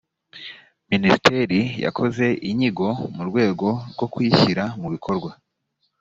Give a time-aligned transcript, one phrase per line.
[0.91, 5.31] minisiteri yakoze inyigo mu rwego rwo kuyishyira mu bikorwa